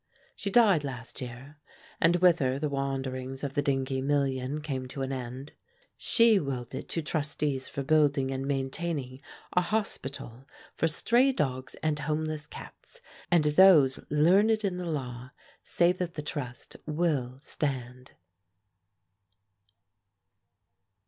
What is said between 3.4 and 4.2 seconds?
of the Dingee